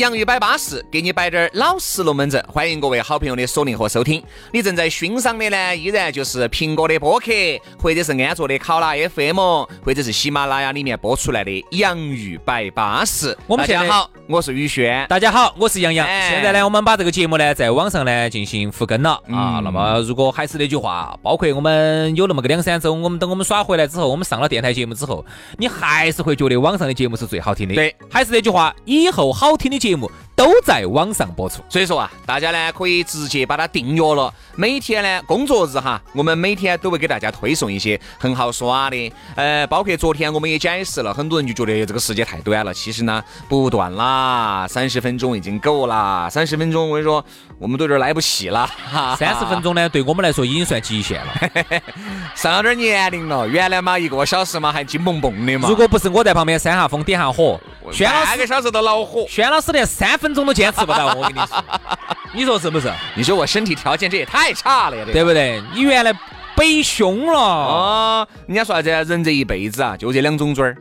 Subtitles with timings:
[0.00, 2.42] 洋芋摆巴士，给你摆点儿老实龙门阵。
[2.48, 4.22] 欢迎各位好朋友的锁定和收听。
[4.50, 7.30] 你正在欣赏的呢，依然就是苹果的播客，
[7.78, 9.38] 或者是安卓的考拉 FM，
[9.84, 13.36] 或者是喜马拉雅里面播出来的洋芋摆巴士。
[13.46, 15.04] 我们现在好，我是宇轩。
[15.08, 16.06] 大家好，我是杨洋。
[16.06, 19.60] 哎现在呢，我们把这个节目呢在网上呢进行复更了嗯啊。
[19.64, 25.26] 那么如果还是那句话，包括我们有那么个两三周，我们等我们耍回来之后，我们上了电台节目之后，
[25.58, 27.74] 你还是会觉得网上的节目是最好听的。
[27.74, 30.08] 对，还是那句话，以后好听的节目
[30.40, 31.62] 都在网上播出。
[31.68, 34.32] 所以说啊，大家呢可以直接把它订阅了。
[34.56, 39.12] 每天呢，工作日哈，我们每天都会给大家推送一些很好耍的。
[39.34, 42.72] 呃，包括昨天我们也解释了，很多人就觉得这个时间太短了。
[42.72, 46.26] 其实呢，不短啦，三十分钟已经够啦。
[46.30, 47.22] 三十分钟，我跟你说，
[47.58, 48.66] 我们都有点来不及了。
[49.18, 51.82] 三十分钟呢，对我们来说已经算极限了。
[52.34, 55.68] 上了点年龄了，原来嘛一个小时嘛还金蹦蹦的嘛。
[55.68, 57.60] 如果不是我在旁边扇下风点下火，
[57.92, 59.26] 轩老师半个小时都恼火。
[59.28, 61.64] 轩老师连三分钟都坚持不到，我跟你说，
[62.32, 62.92] 你说是不是？
[63.14, 65.62] 你说我身体条件这也太差了呀，对不对？
[65.74, 66.12] 你原来
[66.56, 67.40] 背胸了。
[67.40, 68.90] 啊，人家说啥子？
[68.90, 70.76] 人这一辈子啊，就这两种嘴儿。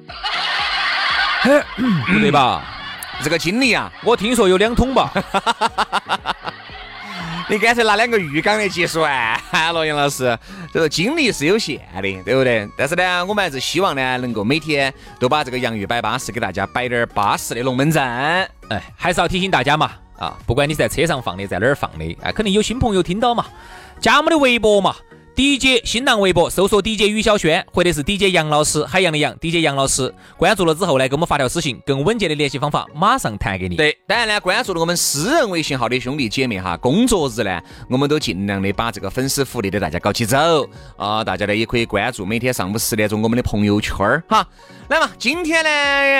[2.13, 2.61] 不对吧？
[3.23, 5.11] 这个经历啊，我听说有两桶吧？
[7.49, 9.11] 你干脆拿两个浴缸来结算
[9.73, 10.37] 了，杨老师。
[10.71, 12.69] 这个精力是有限的，对不对？
[12.77, 18.03] 但是呢，我们还是希望呢，能够每天都把这个洋芋摆巴适，给大家摆点儿巴适的龙门阵。
[18.03, 23.47] 哎，还是要提醒大家嘛，啊，不管你在车上放的，在哪儿放的，啊，肯定有新朋友听到嘛，
[23.99, 24.95] 加我们的微博嘛。
[25.39, 37.57] DJ 新浪微博搜索 DJ 于小轩，或者是 DJ 杨老师，海洋的杨，DJ 杨老师，关注了之后呢，给我们发条私信，更稳健的联系方法马上弹给你。，对，当然呢，关注了我们私人微信号的兄弟姐妹哈，工作日呢，
[37.89, 41.23] 我们都尽量的把这个粉丝福利的大家搞起走啊！
[41.23, 44.45] 大家呢也可以关注每天上午十点钟我们的朋友圈儿哈。
[44.89, 45.69] 来嘛，今天呢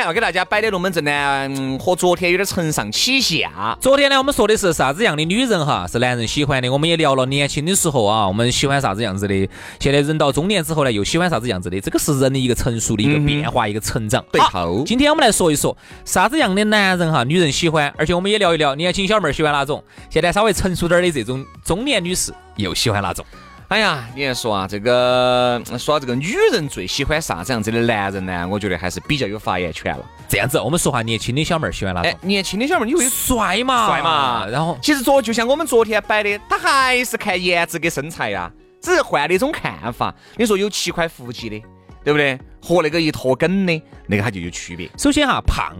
[0.06, 1.12] 要给大家摆的龙门阵呢，
[1.48, 3.76] 嗯，和昨天有点承上启下。
[3.82, 6.72] 昨天呢，我们说的是啥子样的女人哈，是男人喜欢的。
[6.72, 9.50] 我们也聊了年轻的时候啊，我们喜欢啥子样子的。
[9.80, 11.82] 现在人到中年之后呢，又喜欢啥子样子的。
[11.82, 14.24] 这个是人的一个成熟的一个变化，一个成长。
[14.32, 15.76] 对好头今天我们来说一说
[16.06, 23.26] 啥子样的男人哈，女人喜欢，而且我们也聊一聊年轻小妹儿喜欢哪种，现在稍微成熟点儿的这种中年女士又喜欢哪种。
[23.70, 28.48] 哎呀，你还说啊，这个说这个女人最喜欢啥子样子的男人呢？
[28.50, 30.04] 我觉得还是比较有发言权了。
[30.28, 40.12] 这样子，我们说下年轻的小妹儿喜欢哪种哎？，年轻的小妹儿你会帅嘛，帅嘛然后其实昨就像我们昨天摆的，他还是看颜值跟身材呀、只是换了一种看法。
[40.36, 41.62] 你说有七块腹肌的，
[42.04, 42.40] 对不对？
[42.60, 44.90] 和那个一坨梗的，那个他就有区别。
[44.98, 45.78] 首先哈，胖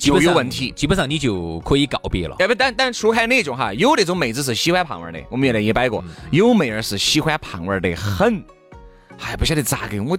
[0.00, 2.34] 就有问题基本上你就可以告别了。
[2.40, 3.72] 要不但但除还有哪种哈？
[3.74, 8.42] 有那种妹子是喜欢胖娃儿的，我们原来也摆过，有妹儿是喜欢胖娃儿的很。
[9.22, 10.16] 还不晓得咋个，我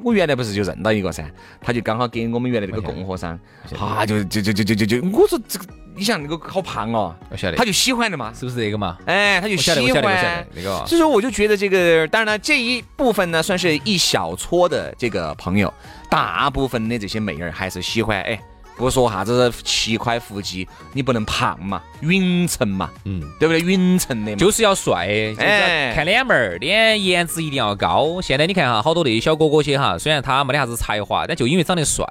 [0.00, 1.28] 我原来不是就认到一个噻，
[1.60, 3.36] 他就刚好给我们原来那个供货商，
[3.76, 5.66] 啊，就就就就就就就，我说这个，
[5.96, 8.96] 你想那个好胖哦，我晓得他就喜欢的嘛，是不是这个嘛？
[9.06, 10.46] 哎，他就喜我晓得，我晓得。
[10.54, 10.86] 那个。
[10.86, 15.74] 所以说，我就觉得这个，当然了，这一部分呢，算是一小撮的这个朋友，
[16.08, 18.40] 大部分的这些妹儿还是喜欢，哎，
[18.76, 23.60] 不说啥子七块腹肌，你不能胖嘛，匀称嘛，嗯，对不对？
[23.60, 28.20] 匀称的嘛，就是要帅，就是哎要看脸门儿，脸颜值一定要高。
[28.20, 32.04] 现在你看哈，好多那些小哥哥些哈，虽然他没得啥子才华，但就因为长得帅，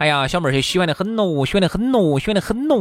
[0.00, 2.78] 哎呀，小妹儿些喜欢的很咯，喜欢的很咯，喜欢的很咯。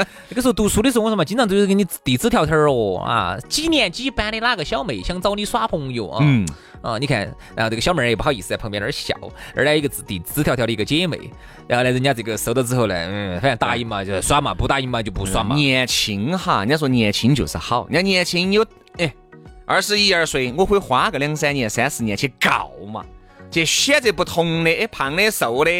[0.30, 6.20] 那个时候读书的时候，我说嘛，经常都是给你递纸条条儿哦啊，几年几班的哪个小妹想找你耍朋友啊？
[6.22, 6.48] 嗯，
[6.80, 9.14] 啊，你看，然后这个小妹儿也不好意思在旁边那儿笑，
[9.54, 11.30] 那儿来一个字递纸条条的一个姐妹，
[11.68, 15.54] 然后呢，人家这个收到之后呢，嗯，反正答应嘛就耍嘛，不答应嘛就不耍嘛。
[15.54, 18.64] 年轻哈，人家说年轻就是好，人家年轻有
[18.96, 19.14] 哎，
[19.66, 23.04] 二十一二岁，我会花个两三年、三四年去告嘛，
[23.54, 25.70] 去选择不同的，哎，胖的、瘦的，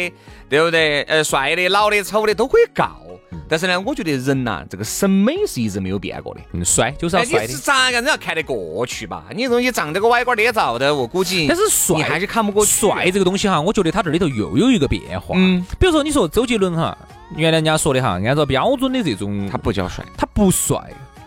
[0.49, 1.01] 对不对？
[1.03, 3.01] 呃，帅的、老的、丑的都可以告。
[3.49, 6.39] 但是呢，我觉得人呐、这个审美是一直没有变过的。
[6.53, 7.59] 嗯，帅就是要哎，帅的你是。
[7.59, 9.25] 咋个人要看得过去吧？
[9.35, 12.71] 你这东西长得个歪瓜裂枣的，我估计但是帅你还是看不过去。
[12.71, 15.35] 帅这个东西哈，我觉得他这里头又有一个变化。
[15.37, 16.97] 嗯，比如说你说周杰伦哈，
[17.35, 20.79] 原来人家说的哈，按照标准的这种，他不叫帅，他不帅，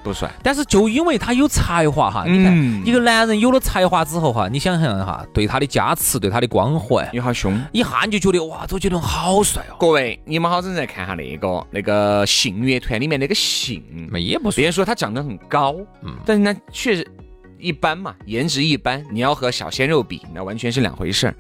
[0.09, 0.31] 不帅。
[0.43, 7.61] 但是就因为他有才华哈，你嗯看一个男人有了才华之后哈，你想象一下，对他的加持，对他的光环，有好凶。
[7.73, 9.77] 一下你就觉得哇，周杰伦好帅哦。
[9.79, 17.07] 各位，你们好生再看下那个那个信乐团里面那个信，那也不帅，别说他长得很高，嗯但是呢确实
[17.59, 19.05] 一般嘛，颜值一般。
[19.11, 21.35] 你要和小鲜肉比，那完全是两回事儿。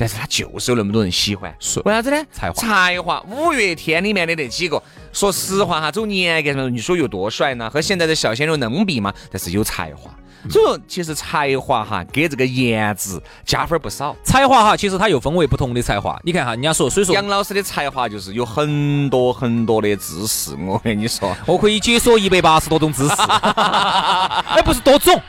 [0.00, 2.16] 但是他就是有那么多人喜欢，是为啥子呢？
[2.32, 3.22] 才华才华。
[3.28, 4.82] 五月天里面的那几个，
[5.12, 7.68] 说实话哈，走年纪上你说有多帅呢？
[7.68, 9.12] 和现在的小鲜肉能比吗？
[9.30, 10.10] 但是有才华。
[10.48, 14.16] 所以说，其实才华哈给这个颜值加分不少。
[14.24, 16.18] 才华哈，其实它又分为不同的才华。
[16.24, 25.20] 你看哈，人家说，所以说杨老师的才华就是有很多很多的知识，我跟你说，我可以解锁一百八十多种知识， 哎，不是多种，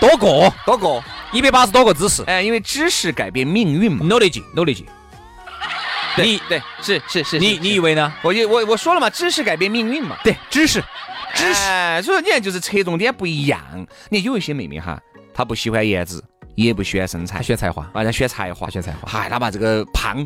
[0.00, 1.04] 多个，多个。
[1.34, 4.06] 一百八十多个知识哎，因为知识改变命运嘛。
[4.06, 4.84] ，knowledge，knowledge。
[6.16, 8.12] 你对，是是是，你你以为呢？
[8.22, 10.16] 我就我我说了嘛，知识改变命运嘛。
[10.22, 10.80] 对，知识，
[11.34, 13.60] 知识，哎所以说你看就是侧重点不一样。
[14.10, 14.96] 你看有一些妹妹哈，
[15.34, 16.22] 她不喜欢颜值，
[16.54, 19.08] 也不喜欢身材他，选才华，啊，她喜欢才华他，选才华。
[19.08, 20.24] 嗨，哪怕这个胖，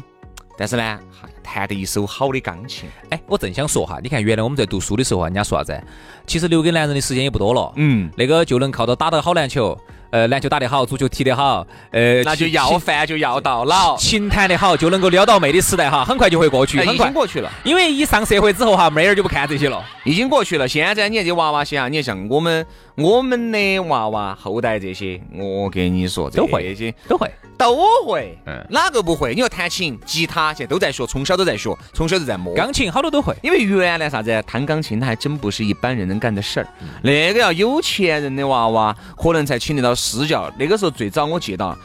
[0.58, 0.98] 但是呢，
[1.42, 2.86] 弹得一手好的钢琴。
[3.08, 5.82] 哎，我正想说哈，你看原来我们在读书的时候啊，人家说啥子？
[6.26, 9.74] 其实留给男人的时间也不多了，嗯，那个就能靠到打得好篮球，
[10.10, 17.52] 呃，篮球打得好，足球踢得好，呃，那就要饭就要到老，琴弹得好，就能够撩到妹的时代哈，很快就会过去，很快经过去了。
[17.64, 19.84] 因为一上社会之后哈，妹儿就不看这些了。
[20.04, 20.66] 已经过去了。
[20.66, 22.64] 现在你看这娃娃些啊，你看像我们
[22.94, 27.76] 我们的娃娃后代这些，我跟你说，都会这些都会，都
[28.06, 29.34] 会，嗯哪个不会？
[29.34, 32.54] 你说弹琴、吉他，现在都在学，从小都在学，从小就在摸。
[32.54, 33.36] 钢琴好多都会。
[33.42, 36.66] 因为原来啥子弹钢琴，它还真不是一般人能干的事儿。
[37.02, 40.50] 那个要有钱人的娃娃，可能才请得到私教。
[40.58, 41.78] 那个时候最早我记得，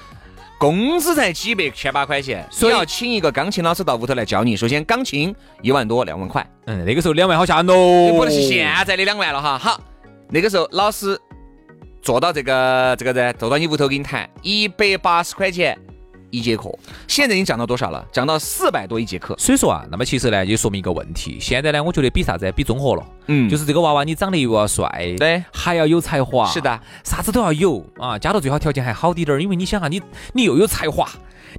[0.58, 4.56] 工资才几百千把块钱，所以你要请一个钢琴老师到屋头来教你。
[4.56, 9.58] 首先，钢琴一万多两万块，嗯，那个时候两万好吓人哦，不能是现在的两万了哈。
[9.58, 9.82] 好，
[10.30, 11.20] 那个时候老师
[12.02, 15.78] 坐到这个这个人坐到你屋头给你弹，一百八十块钱
[16.34, 16.70] 一节课。
[17.08, 18.04] 现在已经涨到多少了？
[18.12, 19.36] 涨到四百多一节课。
[19.38, 21.38] 所以说啊，那么其实呢，也说明一个问题。
[21.40, 22.52] 现在呢，我觉得比啥子？
[22.54, 23.06] 比综合了。
[23.28, 26.48] 嗯就是这个娃娃，你长得又要帅，对，还要有才华。
[26.48, 30.02] 是的，啥子都要有啊，家头最好条件还好滴点儿，因为你想哈，你
[30.34, 31.08] 你又有才华，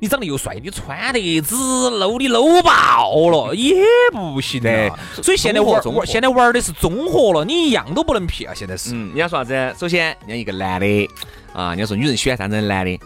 [0.00, 3.76] 你长得又帅，你穿得只露的露爆了也
[4.12, 4.98] 不行的啊。
[5.22, 8.52] 所以现在玩玩现在玩的是综合了，你一样都不能撇啊。
[8.54, 9.74] 现在是，嗯，人家说啥子？
[9.78, 11.08] 首先，人家一个男的
[11.52, 13.00] 啊，人家说女人喜欢啥子男的？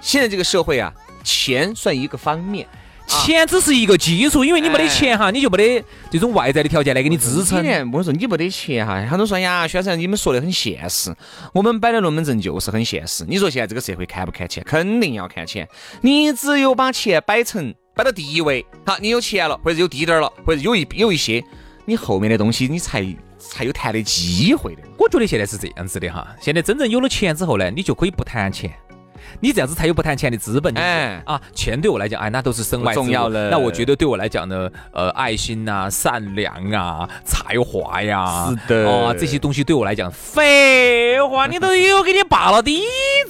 [0.00, 0.92] 现在这个社会啊，
[1.26, 2.66] 钱算一个方面，
[3.06, 7.66] 钱只是一个基础，因为你没得钱哈，你就没得这种外在的条件来给你支撑你。
[7.66, 11.14] 连我说你没得钱哈，很多人说呀，轩生你们说的很现实，
[11.52, 13.24] 我们摆的龙门阵就是很现实。
[13.28, 14.62] 你说现在这个社会看不看钱？
[14.64, 15.68] 肯定要看钱。
[16.00, 21.42] 你只有把钱摆成摆到第一位，好，你有钱了，或者有低点儿了，或者有一有一些，
[21.84, 23.04] 你后面的东西你才
[23.38, 24.82] 才有谈的机会的。
[24.98, 28.72] 我觉得现在是这样子的哈，现在真正有了钱之后呢，你就可以不谈钱。
[29.40, 30.74] 你这样子才有不谈钱的资本。
[30.74, 42.82] 就是哎啊，钱对我来讲，哎，那都是身外之物不重要的那我觉得对我来讲呢，呃，爱心呐、善良啊、才华呀，是的啊，这些东西对我来讲，废话，你都有给你扒了底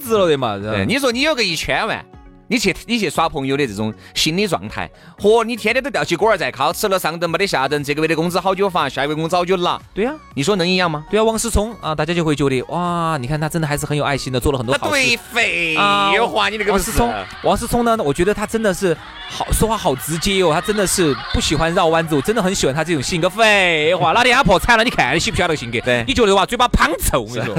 [0.03, 0.57] 子了的嘛。
[0.57, 2.05] 对，你说你有个一千万，
[2.47, 4.89] 你去你去耍朋友的这种心理状态，
[5.19, 11.05] 和你天天都吊起锅儿在烤，吃了上顿没得下顿，这个月的工资好久发，下个月工资好久拿，对呀、你说能一样吗？
[11.09, 14.91] 对啊，王思聪啊，大家就会觉得哇，你看他真的还是很有爱心的，做了很多好事。
[14.91, 17.97] 对，废啊话，你那个王思聪，王思聪呢？
[18.03, 18.95] 我觉得他真的是
[19.29, 23.29] 好说话好直接哦，他真的是不喜欢绕弯子，我真的很喜欢他这种性格。
[23.29, 25.79] 废话，哪天他破产了，你看你喜不喜欢这个性格？
[25.81, 27.55] 对你觉得哇，嘴巴胖臭，我跟你说，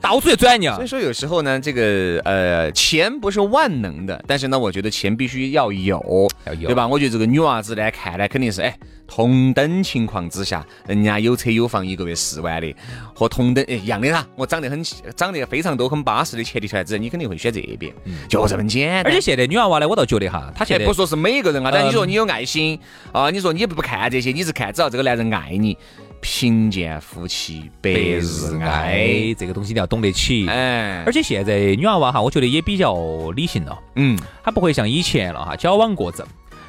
[0.00, 0.86] 到处也转你啊所以。
[0.92, 6.68] 说有时候呢，这个呃，钱不是万能的，但是呢，我觉得钱必须要有，要有。
[6.68, 6.86] 对吧？
[6.86, 12.74] 我觉得这个女娃子呢，看呢肯定是哎，同等情况之下，人家有车有房，一个月四万的，
[13.14, 14.82] 和同等哎一样的啦，我长得很
[15.16, 17.92] 长得非常多很巴适的前提条件，你肯定会选这边，
[18.28, 19.02] 就这么简单。
[19.04, 22.78] 而且现在女娃娃呢，我倒觉得哈，她现在哎不说是每一个人啊，但嗯你说你有爱心
[23.12, 25.76] 啊，你说你不不看这些，你是看只要这个男人爱你，
[26.22, 28.22] 贫贱夫妻百日
[28.62, 28.68] 哀。
[28.68, 30.46] 爱这个东西你要懂得起。
[30.48, 32.96] 哎，而且现在女娃娃哈，我觉得也比较
[33.32, 36.24] 理性了，嗯，她不会像以前了哈，矫枉过正。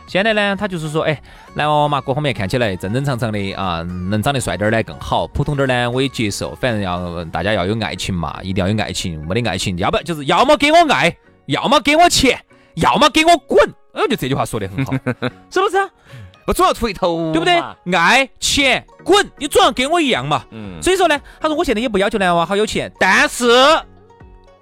[0.08, 1.22] 现在呢，她就是说，哎，
[1.54, 12.38] 男娃娃嘛，各方面看起来正正常常的啊，能长得帅点儿呢更好，普通点儿呢我也接受，反正要大家要有爱情嘛，一定要有爱情，没得爱情，要不就是要么给我爱，要么给我钱，
[12.76, 13.64] 要么给我滚。
[13.94, 14.92] 哎，我觉得这句话说的很好，
[15.50, 15.88] 是不是啊？
[16.46, 17.54] 我总要出一头，对不对？
[17.98, 20.44] 爱钱滚，你总要跟我一样嘛。
[20.52, 23.46] 嗯，所以说呢，他说我现在也不要求男娃好有钱，但是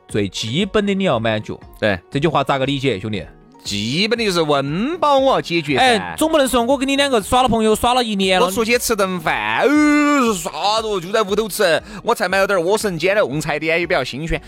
[0.07, 1.59] 最基本的你要满足。
[1.79, 3.25] 对，这句话咋个理解，兄弟？
[3.63, 5.77] 基本的就是温饱我要解决。
[5.77, 14.41] 哎，总不能说我跟你两个耍了朋友耍了一年了我，出去吃顿饭，呃，啥子就在屋头吃，我才买了点莴笋煎的瓮菜点也比较新鲜，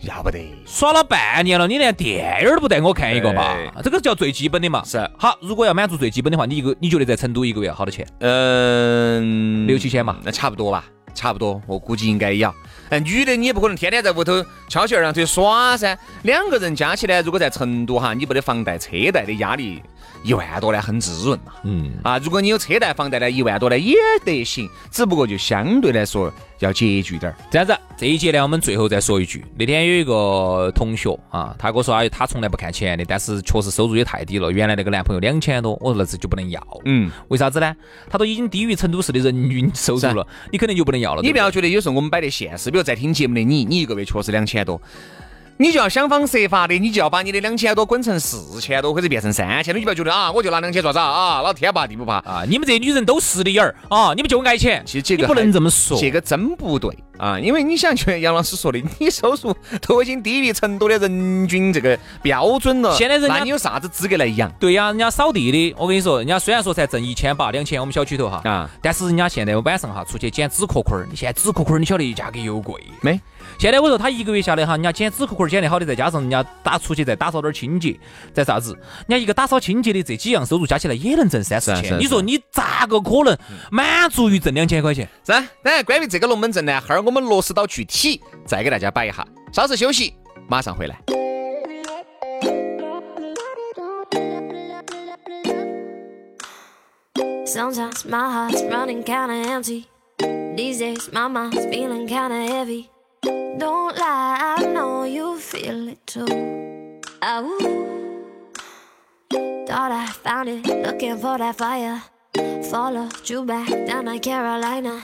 [0.00, 0.38] 要不得。
[0.66, 3.56] 耍了半年了，你连电影儿都不带我看一个吧？
[3.82, 4.82] 这个叫最基本的嘛。
[4.84, 8.06] 是好，如果要满足最基本的话，你一个你觉得在成都一个月好多钱？
[8.20, 10.84] 嗯，六七千嘛那差不多吧，
[11.14, 12.54] 差不多，我估计应该也要。
[12.88, 15.98] 哎，女的你也不可能天天在屋头翘起二郎腿耍噻。
[16.22, 19.82] 两个人加起来，如果在成都哈，你没得房贷、车贷的压力，
[20.26, 21.52] 一万多呢很滋润嘛。
[21.62, 27.38] 嗯，啊，如果你有车贷、房贷呢，一万多呢也得行，只不过就相对来说要拮据点儿。
[27.50, 29.44] 这样子，这一节呢，我们最后再说一句。
[29.56, 34.50] 那天有一个同学啊，他跟我说啊，他从来不看钱的，但是确实收入也太低了。
[34.50, 36.60] 原来那个男朋友两千多，我说那这就不能要。
[36.84, 37.76] 嗯，为啥子呢？
[38.10, 41.22] 他都已经低于成都市的人均收入了，你肯定就不能要了。
[41.22, 44.80] 你不要觉得有时候我们摆的现实，比如在听节目的你，你一个月确实两千多。
[45.58, 49.78] 你就要想方设法的，你就要把你的两千多滚成四千多，或者变成三千多。
[49.78, 51.40] 你不要觉得啊，我就拿两千做啥啊？
[51.40, 52.16] 老天不怕地不怕。
[52.18, 54.82] 啊，你们这些女人都势利眼儿啊，你们就爱钱。
[54.84, 55.98] 其实这个你不能这么说。
[55.98, 57.40] 这个真不对啊！
[57.40, 68.70] 因为你想，就像杨老师说的，你收入都已经低于成都的人均这个标准了，现在人家那你有啥子资格来养对呀，人家扫地的，我跟你说，人家虽然说才挣一千八、两千，我们小区头哈，啊？
[68.82, 72.74] 但是人家现在晚上哈出去捡纸壳壳儿，你现在纸壳壳儿你晓得价格又贵。
[73.00, 73.18] 没，
[73.58, 77.98] 现在我说他一个月下来哈，人家剪纸壳壳儿捡得好的，再加上人家打出去再打扫点清洁，
[78.32, 78.72] 再啥子，
[79.06, 81.98] 人家一个打扫清洁的这几样收入加起来也能挣三四千。
[81.98, 83.36] 你说你咋个可能
[83.70, 85.08] 满足于挣两千块钱？
[85.24, 85.44] 是啊。
[85.62, 89.26] 当然，关于这个龙门阵呢，后儿我们落实到具体再给大家摆一下。
[89.52, 90.14] 稍事休息，
[90.48, 91.00] 马上回来。
[97.46, 99.84] Sometimes my heart's running kinda empty.
[100.18, 102.88] These days my mind's feeling kinda heavy.
[103.58, 106.26] Don't lie, I know you feel it too.
[107.22, 108.42] Oh,
[109.66, 112.02] thought I found it, looking for that fire.
[112.70, 115.02] Followed you back down to Carolina.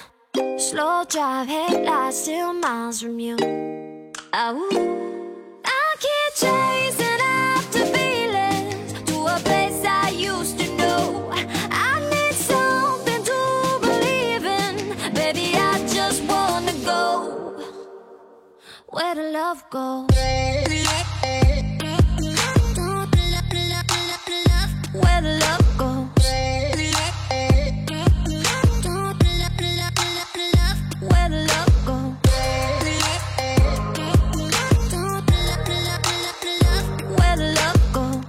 [0.59, 3.37] Slow drive, headlights still miles from you.
[19.71, 20.07] Love.
[24.93, 26.09] Where love goes.
[31.01, 32.15] Where love goes.
[37.19, 38.21] Where love goes.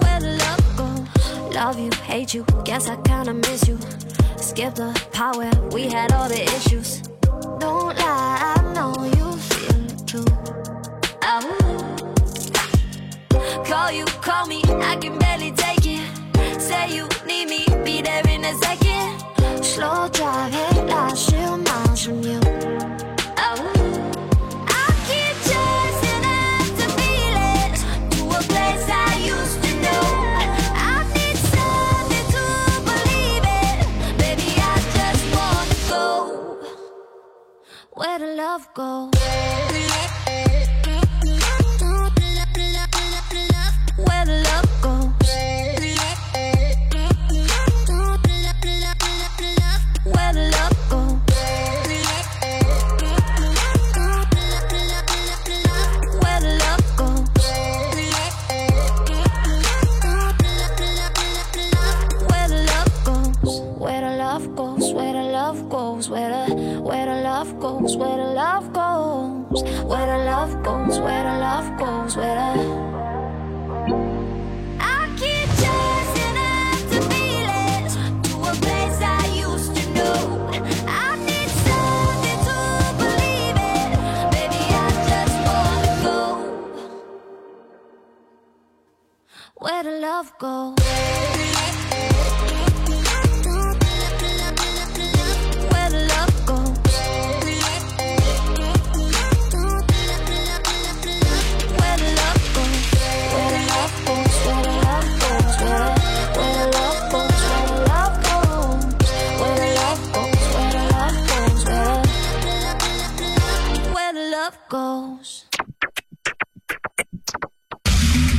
[0.00, 1.54] Where love goes.
[1.54, 3.78] Love you, hate you, guess I kinda miss you.
[4.58, 7.00] Skip the part where we had all the issues.
[7.60, 10.24] Don't lie, I know you feel it too.
[11.22, 11.94] Oh.
[13.64, 16.60] Call you, call me, I can barely take it.
[16.60, 19.62] Say you need me, be there in a second.
[19.62, 22.47] Slow drive, headlights, still miles from you.
[38.58, 39.17] of gold.
[69.62, 69.84] Goes.
[69.84, 70.98] Where the love goes.
[71.00, 72.16] Where the love goes.
[72.16, 72.88] Where the
[74.80, 77.08] I keep chasing after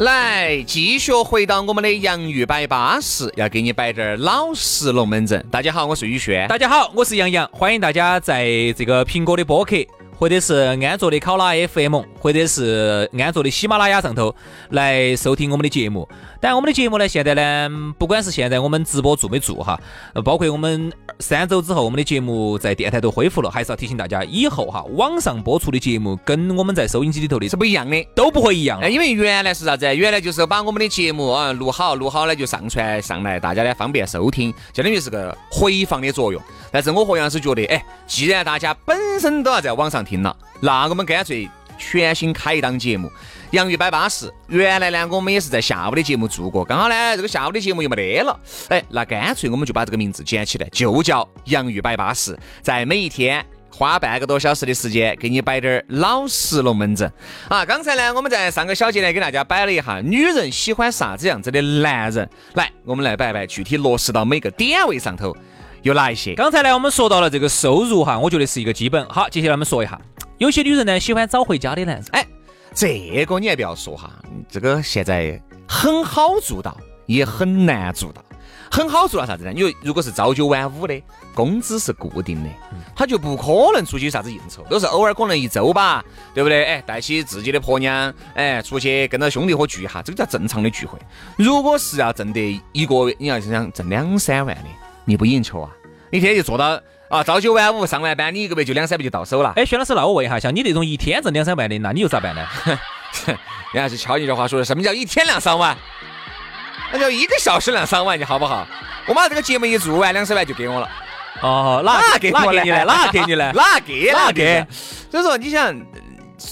[0.00, 5.44] 来，继续回到我们的洋芋摆巴士，要给你摆点老实龙门阵。
[5.50, 6.48] 大家好，我是宇轩。
[6.48, 8.46] 大家好，我是杨洋，欢迎大家在
[8.78, 9.76] 这个苹果的播客。
[10.20, 14.34] 或者是安卓的考拉 FM，或者是安卓的喜马拉雅上头
[14.68, 16.06] 来收听我们的节目。
[16.38, 19.80] 但我们的节目呢，现在呢，不管是现在我们直播做没做哈，
[20.22, 28.78] 包括我们三周之后我们的节目在电台都恢复了，还是要提醒大家，以后哈网上播出的节目跟我们在收音机里头的是不一样的，都不会一样。
[28.80, 29.96] 哎，因为原来是啥子？
[29.96, 36.42] 原来就是把我们的节目啊录好，录好了就上传上来，大家呢方便收听，相当于是个回放的作用。
[36.70, 41.48] 但是我和杨师觉得，哎，既然大家本身都要在网上听了，那我们干脆
[41.78, 43.08] 全新开一档节目
[43.50, 44.26] 《洋芋摆巴士》。
[44.48, 57.10] 原来呢，我们也是在下午的节目做过，刚好呢，这个下午的节目又没得了，哎，那干脆我们就把这个名字捡起来，就叫《洋芋摆巴士》，在每一天花半个多小时的时间，给你摆点老实龙门阵。
[57.48, 65.34] 啊，刚才呢，我们在上个小节呢，给大家摆了一下女人喜欢啥子样子的男人，来，我们来摆摆，具体落实到每个点位上头。
[65.82, 66.34] 有哪一些？
[66.34, 69.04] 刚才呢，我们说到了这个收入哈，我觉得是一个基本。
[69.08, 70.00] 好，接下来我们说一下，
[70.38, 72.04] 有些女人呢喜欢早回家的男人。
[72.12, 72.26] 哎，
[72.74, 74.10] 这个你还不要说哈，
[74.48, 78.22] 这个现在很好做到，也很难做到。
[78.72, 79.52] 很好做到啥子呢？
[79.52, 81.02] 因为如果是朝九晚五的，
[81.34, 82.48] 工资是固定的，
[82.94, 86.64] 他就不可能出去啥子应酬，都是偶尔可能一周吧，对不对？
[86.64, 90.96] 哎，带起自己的婆娘，哎，出去跟着兄弟伙聚一下，这个叫正常的聚会。
[91.36, 94.64] 如果是要挣得一个月，你要想想挣两三万的。
[95.10, 95.70] 你不应酬啊？
[96.12, 99.52] 一天就做到啊，朝九晚五，上完班你一个月就两三百就到手了。
[99.56, 102.46] 哎，薛老师，那我问一下，像你那种一天挣两三万的，那你又咋办呢？
[103.74, 105.76] 人家是瞧你这话说的，什么叫一天两三万？
[106.92, 108.64] 那叫一个小时两三万，你好不好？
[109.06, 110.88] 我把这个节目一做完，两三万就给我了。
[111.42, 112.84] 哦，哪给哪给你呢？
[112.84, 113.52] 哪给你呢？
[113.52, 114.64] 哪给哪给？
[115.10, 115.74] 所以说，你想，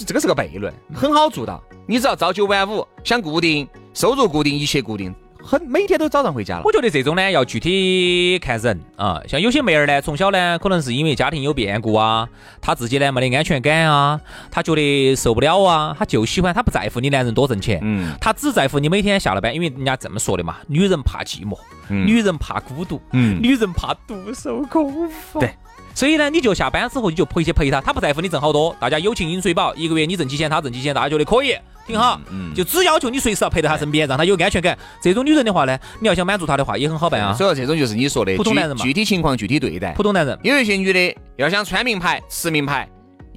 [0.05, 1.63] 这个是个悖论，很好做到。
[1.87, 5.15] 你只要朝九晚五，想固定收入，固定一切固定。
[5.41, 6.61] 很每天都早上回家了。
[6.65, 12.27] 我觉得这种呢要具体看人啊，像有些妹儿呢，从小呢可能是因为家庭有变故啊，
[12.61, 14.19] 她自己呢没得安全感啊，
[14.51, 25.39] 她觉得受不了啊，她就喜欢，她不在乎你男人多挣钱，嗯，她只在乎你每天下了班，因为人家这么说的嘛，女人怕寂寞，女人怕孤独，嗯，女人怕独守空房。
[25.39, 25.55] 对，
[25.95, 31.55] 所以呢，你就下班之后你就陪去陪她，她不在乎你挣好多，大家友情饮水饱，一个月你挣几千，她挣几千，大家觉得可以。
[31.89, 34.77] 挺好，嗯，就只要求你随时要陪在他身边，让他有安全感。
[35.01, 37.33] 这种女人的话呢，你要想满足她的话，也很好办啊。
[37.33, 38.83] 所以说，这种就是你说的普通男人嘛。
[38.83, 39.93] 具体情况具体对待。
[39.93, 42.87] 普通男人，有一些女的要想穿名牌、吃名牌，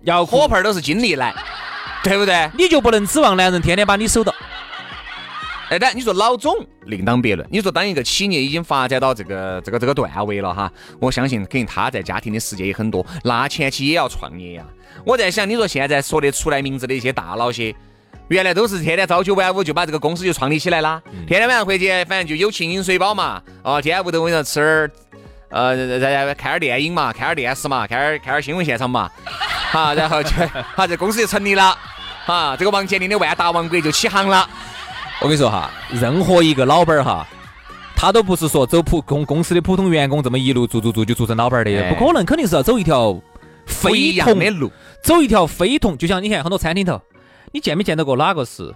[0.03, 1.35] 要火盆都是金利来，
[2.05, 2.51] 对不对？
[2.59, 4.35] 你就不能指望男人天天把你守到。
[5.71, 7.49] 哎，但你说老总另当别论。
[7.51, 14.67] 你说当一个企业已经发展到这个这个这个段位了哈，我相信肯定他在家庭的时间也很多，那前期也要创业呀。
[15.07, 17.75] 我在想，你说现在说得出来名字的一些大佬些。
[18.33, 24.91] 原来都是天天朝九晚五就把这个公司就创立起来了，天天晚上回去反正就有情饮水饱嘛，哦，天天屋头我跟你说吃点儿，
[25.51, 29.11] 呃，在看点儿电影嘛，看点儿电视嘛，看点儿看点儿新闻现场嘛，
[29.71, 30.31] 好，然后就
[30.75, 31.77] 好这公司就成立了，
[32.25, 34.49] 啊，这个王健林的万达王国就起航了。
[35.21, 37.27] 我跟你说哈，任何一个老板儿哈，
[37.95, 43.21] 他都不是说走普公公司的普通员工这么一路做做做就做成老板的，不可能，肯定是要走一条
[43.67, 46.99] 非同的路，走一条非同，就像你看很多餐厅头。
[47.53, 48.75] 你见没见到过哪个是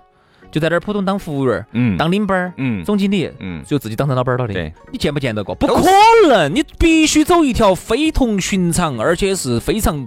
[0.52, 4.54] 就在那儿普通当服务员，嗯，当领班儿，嗯，总经理，嗯，就自己当成老板了的？
[4.54, 5.54] 对，你见不见到过？
[5.56, 5.82] 不可
[6.28, 10.06] 能，你必须走一条非同寻常，而且是非常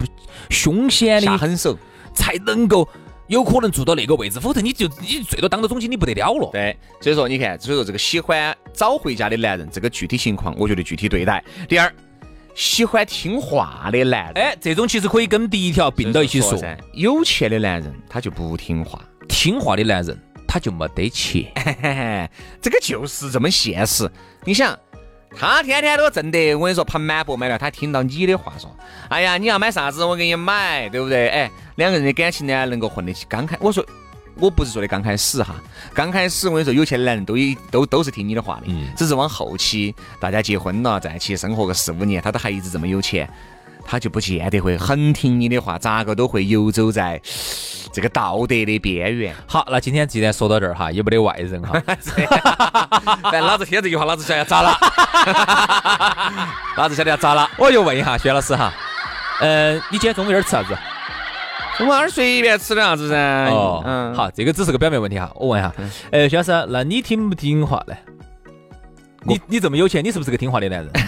[0.50, 1.78] 凶险的下狠手，
[2.14, 2.88] 才能够
[3.28, 6.50] 有可能做到那个位置，否则你就你最多当到总经理不得了了。
[6.54, 11.44] 对，所以说你看，所以说这个喜欢早回家的男人，这个具体情况，我觉得具体对待。
[11.68, 11.92] 第二。
[12.60, 16.62] 喜欢听话的男人，哎，这种其实可以跟第一条并到一起说。
[16.92, 21.46] 有钱的男人他就不听话，听话的男人他就没得钱。
[22.62, 24.12] 这个就是这么现实。
[24.44, 24.78] 你想，
[25.38, 28.70] 他天天都挣得，我跟你说盆满钵满了，他听到你的话说，
[29.08, 31.30] 哎呀，你要买啥子我给你买，对不对？
[31.30, 33.26] 哎，两个人的感情呢能够混得起。
[33.30, 33.86] 刚开我说。
[34.36, 35.56] 我不是说的刚开始哈，
[35.94, 43.30] 刚开始我跟你说，有钱的男人都一都都是听你的话的，只是往后期大家结婚了，在一起生活个四五年，他都还一直这么有钱，
[43.86, 47.22] 他就不见得会很听你的话，咋个都会游走在
[47.92, 49.36] 这个道德的边缘。
[49.46, 51.82] 好，那今天既然说到这儿哈，也没得外人哈，
[53.32, 54.78] 但 老子听这句话，老子晓得要咋了，
[56.78, 57.50] 老子晓得要咋了。
[57.58, 58.72] 我就问一下薛老师哈，
[59.42, 60.78] 呃，你今天中午有点吃啥子？
[61.80, 63.16] 我那儿随便吃点啥子噻。
[63.50, 65.74] 哦，嗯，好，这个只是个表面问题哈，我问一下，
[66.12, 67.96] 呃，徐老师，那你听不听话呢？
[69.24, 70.90] 你你这么有钱，你是不是个听话的男人？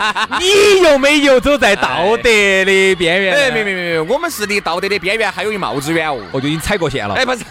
[0.40, 3.34] 你有没有走在道德的边缘？
[3.34, 6.18] 哎，没没没没，我们是离道德的边缘还有一毛之远哦。
[6.32, 7.14] 我就已经踩过线了。
[7.14, 7.44] 哎，不是，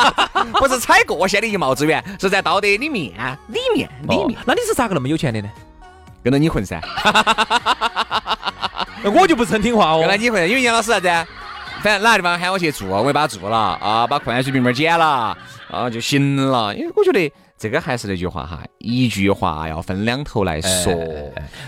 [0.58, 3.12] 不是踩过线的一毛之远，是在道德里面
[3.48, 5.48] 里面里哦面那你是咋个那么有钱的呢？
[6.24, 6.80] 跟着你混噻，
[9.04, 10.16] 我就不是很听话哦跟着。
[10.16, 11.08] 你混，因为杨老师啥子？
[11.82, 15.36] 反正哪个地方喊我去做，我也把它做了啊，把矿泉水瓶瓶捡了
[15.70, 16.74] 啊就行了。
[16.74, 20.94] 因为我觉得这个还是那句话哈，一句话要分两头来说。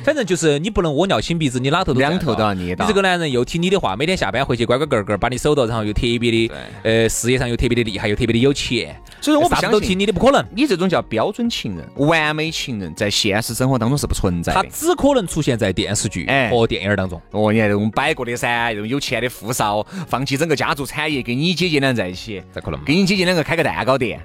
[0.05, 2.85] 反正就是你不能窝尿擤鼻子，你哪头都两头都要捏捏到。
[2.85, 6.53] 你这个男人又听你的话，每天下班回去乖乖个个把你守到，然后又特别的
[6.85, 10.47] 呃事业上又特别的厉害，又特别的有钱，所以说我不相都听你的，不可能。
[10.55, 14.69] 你这种叫标准情人、完美情人，在现实生活当中是不存在他的。
[14.71, 16.51] 只可能出现在电视剧哎。
[16.51, 17.21] 和电影当中。
[17.33, 22.79] 哦，你看这种摆过的噻，这种有钱的富少，放弃整个家族产业，跟你姐姐俩在一起，咋可能。
[22.79, 24.21] 嘛跟你姐姐两个开个蛋糕店，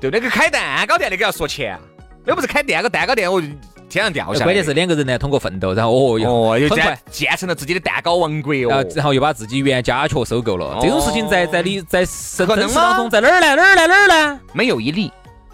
[0.00, 0.10] 对？
[0.10, 1.80] 那个开蛋糕店那个要说钱啊，
[2.24, 3.46] 那不是开蛋糕蛋糕店，我就
[3.88, 4.44] 天上掉下来。
[4.44, 8.84] 关键是两个人呢，通过奋斗，然后哦哟，哦，又建建成了自己的蛋糕王国哦。
[8.94, 10.78] 然后又把自己原家雀收购了。
[10.80, 13.54] 这种事情在在你在真可能吗真实当中，在哪儿呢？
[13.56, 13.86] 哪儿呢？
[13.86, 14.40] 哪儿呢？
[14.52, 15.10] 没有一例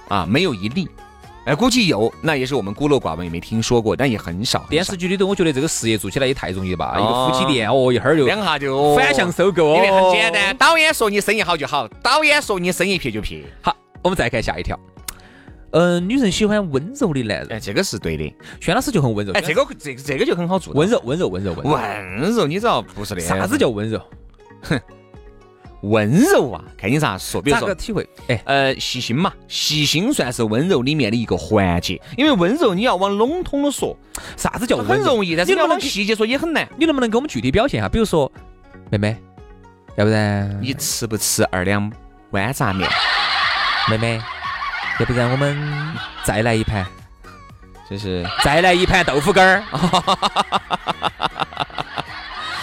[0.09, 0.89] 啊，没有一例。
[1.47, 4.61] 哎，估计有，那也是我们孤陋寡闻，也没听说过，但也很少。
[4.61, 6.95] 很少电视剧里头，我觉得这个事业做起来也太容易了吧？
[6.97, 9.77] 哦一个夫妻店，哦，一会儿就两下就反向收购哦。
[9.77, 13.45] 因为很简单，导演说你生意好就好，导演说你生意撇就撇。
[13.61, 14.79] 好，我们再看下一条。
[15.71, 18.33] 嗯，女人喜欢温柔的男人，哎，这个是对的。
[18.61, 19.33] 轩老师就很温柔。
[19.33, 20.79] 哎，这个这个这个就很好做到。
[20.79, 21.73] 温柔，温柔，温柔，温柔。
[21.73, 23.21] 温柔，你知道不是的？
[23.21, 24.01] 啥子叫温柔？
[24.63, 24.81] 哼
[25.81, 26.65] 温柔啊？
[26.79, 27.43] 看你咋说。
[27.43, 28.09] 比如说，体会？
[28.29, 32.01] 哎，呃，细心嘛，细心算是温柔里面的一个环节。
[32.17, 33.97] 因为温柔你要往笼统的说，
[34.37, 34.95] 啥子叫温柔？
[34.95, 36.69] 很容易，但是你要往细节说也很难。
[36.79, 37.89] 你能不能给我们具体表现一下？
[37.89, 38.31] 比如说，
[38.91, 39.17] 妹妹，
[39.97, 41.93] 要不然你吃不吃二两
[42.31, 42.89] 豌杂面？
[43.91, 44.21] 妹妹，
[44.99, 45.57] 要不然我们
[46.25, 46.87] 再来一盘，
[47.91, 49.63] 就是再来一盘豆腐干儿。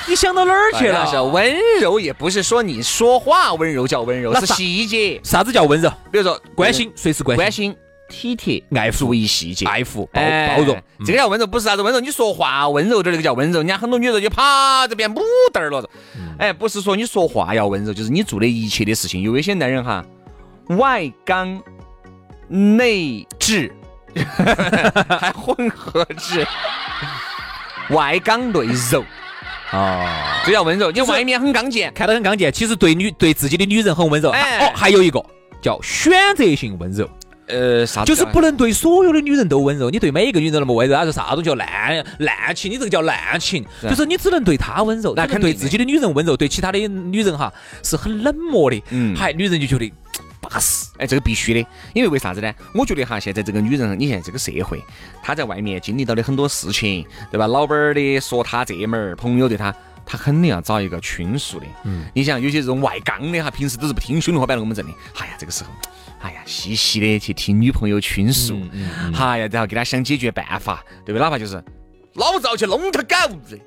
[0.08, 1.24] 你想到哪儿去了是了？
[1.24, 5.22] 温柔也不是说你说话温柔叫温柔，是细节。
[5.24, 5.90] 啥子叫温柔？
[6.12, 7.74] 比如说关心，随时关关心，
[8.10, 9.66] 体贴、爱护注意细节。
[9.68, 10.76] 爱护、包哎包容。
[10.76, 12.00] 嗯这个叫温柔，不是啥子温柔。
[12.00, 13.60] 你说话温柔点，那个叫温柔。
[13.60, 15.22] 人家很多女人就啪这边母
[15.54, 15.82] 蛋儿了。
[16.18, 19.22] 嗯哎，不是说你说话要温柔，就是你做的一切的事情。
[19.22, 20.04] 有一些男人哈，
[20.70, 21.62] 外刚
[22.48, 23.74] 内直，
[25.20, 26.46] 还混合制，
[27.90, 28.60] 外刚内
[28.92, 29.04] 柔，
[29.72, 30.06] 哦，
[30.46, 30.92] 这叫温柔。
[30.92, 34.30] 你外面很刚健，看到很刚健，其实对女对自己的女人很温柔。
[34.30, 34.60] 哎。
[34.60, 35.24] 哦，还有一个
[35.62, 37.10] 叫选择性温柔，
[37.48, 42.72] 呃，啥子就是不能对所有的女人都温柔，你对每一个女人那么温柔，那是啥都叫滥滥情？
[42.72, 45.54] 你这个叫滥情，就是你只能对她温柔，那肯定的。
[45.54, 47.52] 只能对自己的女人温柔，对其他的女人哈
[47.84, 48.84] 是很冷漠的。
[48.90, 49.16] 嗯。
[49.16, 49.92] 还女人就觉得
[50.42, 50.88] 巴适。
[50.98, 52.54] 哎，这个必须的，因为为啥子呢？
[52.74, 54.84] 我觉得哈，现在这个女人，你现在这个社会，
[55.24, 57.48] 她在外面经历到的很多事情，对吧？
[57.48, 59.74] 老板儿的说她这门儿，朋友对她，
[60.06, 61.66] 她肯定要找一个倾诉的。
[61.86, 65.70] 嗯，你想有些这种外刚的哈，平时都是不听兄弟伙摆龙门阵的，哎呀，这个时候，
[66.20, 68.60] 哎呀，细细的去听女朋友倾诉，
[69.16, 71.22] 哎呀，然后给她想解决办法，对不对？
[71.22, 71.64] 哪怕就是
[72.16, 73.60] 老子要去弄他狗子。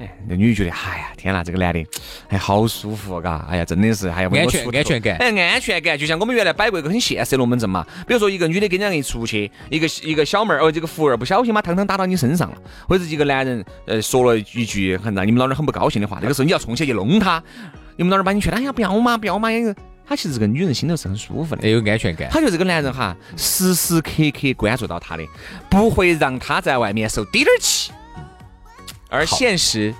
[0.00, 1.86] 哎，那女的觉得，哎呀，天哪，这个男的，
[2.28, 12.56] 哎，好舒服，嘎，哎呀，真的是，还要为我安全出安全感哎，安全感，就像我们原来摆过一个很现实的龙门阵嘛，比如说一个女的跟人家一出去，一个一个小妹儿哦，这个服务员不小心把汤汤打到你身上了，
[12.88, 17.40] 或者一个男人呃说了一句很让你们老娘很不高兴的话，那个时候你要冲起去弄他，
[17.96, 19.48] 你们老娘把你劝，哎呀不要嘛不要嘛，
[20.06, 21.62] 他其实这个女人心头是很舒服的。
[21.66, 22.28] 也有安全感。
[22.30, 25.24] 他觉得这个男人哈，时时刻刻关注到她的，
[25.70, 27.92] 不会让她在外面受滴点儿气。
[29.14, 29.94] 而现实，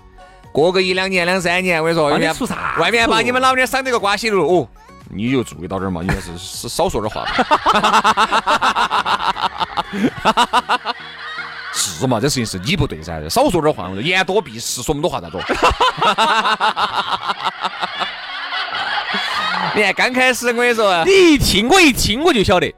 [0.50, 4.68] 过个一两年、两三年，我跟你说，外面出啥外面把你们老娘赏得个瓜西路哦，
[5.09, 7.31] 你就注意到点儿嘛，你还是是少说点话吧。
[11.72, 12.18] 是嘛？
[12.18, 15.38] 这事情是你不对噻，少说点话，我说言多必失，说那么多话咋着？
[19.77, 22.73] 你看刚开始我跟你说，你一听我一听我就晓得，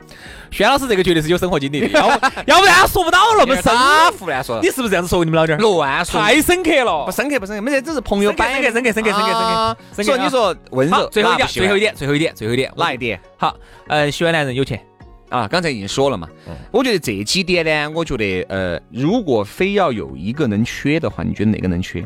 [0.56, 3.64] 轩老师这个绝对是有生活经历的，要不 要不然他说不到那么深。
[3.64, 5.60] 打胡乱说，你是不是这样子说过你们老娘儿？
[5.60, 6.18] 乱说。
[6.18, 7.12] 太深刻了不。
[7.12, 13.54] 深刻不深刻，没得，只是朋友摆深刻深刻深刻深刻深刻啊深刻所以你说温柔，最后一点，最后一点，最后一点，最后一点，哪一点好，
[13.88, 14.80] 呃，喜欢男人有钱，
[15.28, 15.46] 啊？
[15.46, 16.26] 刚才已经说了嘛。
[16.70, 22.02] 我觉得这几点呢，我觉得呃，如果非要有一个能缺的话，你觉得哪个能缺？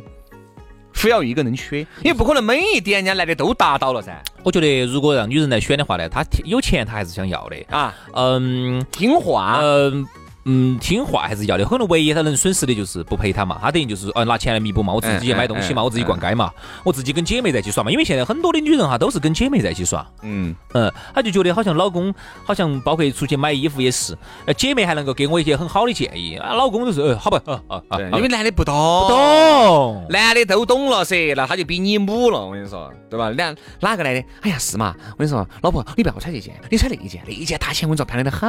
[0.92, 4.22] 非要有一个能缺，也不可能每一点人家来的都达到了噻。
[4.42, 10.06] 我觉得如果让女人来选的话呢，她有钱她还是想要的啊，嗯，听话，嗯。
[10.44, 11.64] 嗯，听话还是要的。
[11.64, 16.50] 可能唯一他能损失的就是不陪他嘛，他等于就是呃拿钱来弥补嘛，我自己去买东西嘛，我自己逛街嘛，
[16.84, 17.90] 我自己跟姐妹在一起耍嘛。
[17.90, 22.12] 因为现在很多的女人哈都是跟姐妹在一起耍，嗯嗯，她就觉得好像老公
[22.44, 33.30] 好像包括出去买衣服也是，呃姐妹还能够给我一些很好的建议，啊老公就是呃好吧，啊啊，对，因为男的不懂，不懂，男的都懂了噻，那他就比你母了，我跟你说，对吧？
[33.30, 34.24] 两哪个男的？
[34.40, 38.48] 哎呀是嘛，我跟你说，老婆你不要穿这件，你穿那一件，那一件大钱我跟你说漂亮的很，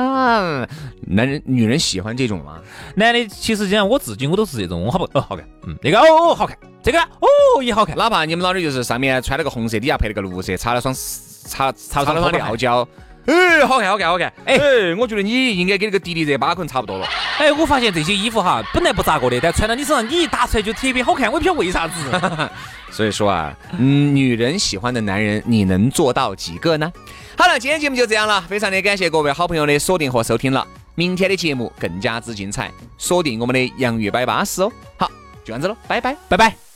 [1.08, 2.62] 男人女人喜欢这种吗。
[2.96, 12.88] 男的其实讲我自己我都是这种，我好不哦好看，嗯那个哦好看，这个哦也好看，哪怕你们老的就是上面穿了个红色，底下配了个绿色，擦了双擦 擦了双料胶，
[13.26, 14.56] 哎好看好看好看，哎
[14.98, 17.08] 我觉得你应该跟那个迪丽热巴可能差不多了。
[17.39, 21.94] 哎我发现这些衣服哈本来不咋个的，但穿到你身上你一搭出来就特别好看，我也不晓得为啥子。
[22.91, 26.91] 所以说啊，嗯女人喜欢的男人你能做到几个呢？
[27.38, 30.67] 好了，今天节目就这样了，非常的感谢各位好朋友的锁定和收听了。
[30.95, 34.71] 明天的节目更加之精彩，锁定我们的洋芋摆巴士哦。
[34.97, 35.08] 好，
[35.43, 36.70] 就这样子了，拜拜，拜拜。